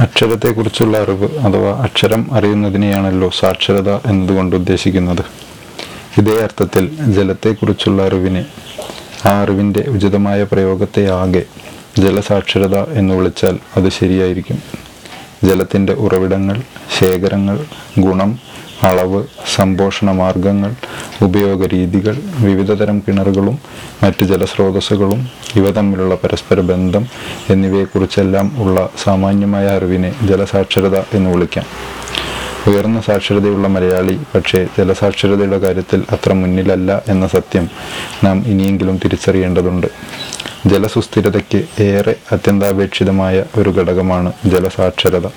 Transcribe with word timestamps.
അക്ഷരത്തെക്കുറിച്ചുള്ള 0.00 1.02
അറിവ് 1.02 1.38
അഥവാ 1.38 1.78
അക്ഷരം 1.82 2.34
അറിയുന്നതിനെയാണല്ലോ 2.34 3.30
സാക്ഷരത 3.30 3.90
എന്നതുകൊണ്ട് 3.94 4.56
ഉദ്ദേശിക്കുന്നത്. 4.56 5.24
ഇതേ 6.18 6.42
അർത്ഥത്തിൽ 6.42 7.12
ജലത്തെക്കുറിച്ചുള്ള 7.12 8.02
അറിവിനെ 8.02 8.46
ആ 9.26 9.42
അറിവിന്റെ 9.42 9.84
ഉചിതമായ 9.88 10.42
പ്രയോഗത്തെ 10.42 11.10
ആകെ 11.10 11.44
ജലസാക്ഷരത 11.98 12.76
എന്ന് 12.76 13.14
വിളിച്ചാൽ 13.14 13.58
അത് 13.76 13.88
ശരിയായിരിക്കും. 13.88 14.62
ജലത്തിന്റെ 15.44 15.92
ഉറവിടങ്ങൾ 15.92 16.62
ശേഖരങ്ങൾ 17.00 17.64
ഗുണം 17.98 18.38
അളവ് 18.84 19.24
സംപോഷണ 19.54 20.10
മാർഗങ്ങൾ 20.10 20.74
ഉപയോഗ 21.22 21.66
രീതികൾ 21.66 22.16
വിവിധതരം 22.38 23.02
കിണറുകളും 23.08 23.58
മറ്റ് 24.02 24.24
ജലസ്രോതസ്സുകളും 24.24 25.28
ഇവ 25.56 25.70
തമ്മിലുള്ള 25.70 26.14
പരസ്പര 26.14 26.60
ബന്ധം 26.60 27.06
എന്നിവയെക്കുറിച്ചെല്ലാം 27.50 28.52
ഉള്ള 28.58 28.90
സാമാന്യമായ 29.04 29.66
അറിവിനെ 29.66 30.14
ജലസാക്ഷരത 30.22 30.98
എന്ന് 30.98 31.30
വിളിക്കാം. 31.30 31.66
ഉയർന്ന 32.66 33.00
സാക്ഷരതയുള്ള 33.00 33.68
മലയാളി 33.68 34.18
പക്ഷേ 34.34 34.66
ജലസാക്ഷരതയുടെ 34.78 35.58
കാര്യത്തിൽ 35.58 36.04
അത്ര 36.12 36.32
മുന്നിലല്ല 36.32 37.02
എന്ന 37.08 37.26
സത്യം 37.26 37.68
നാം 38.24 38.44
ഇനിയെങ്കിലും 38.46 38.96
തിരിച്ചറിയേണ്ടതുണ്ട്. 38.96 39.86
ജലസുസ്ഥിരതയ്ക്ക് 40.66 41.82
ഏറെ 41.82 42.14
അത്യന്താപേക്ഷിതമായ 42.32 43.44
ഒരു 43.58 43.70
ഘടകമാണ് 43.70 44.32
ജലസാക്ഷരത. 44.46 45.28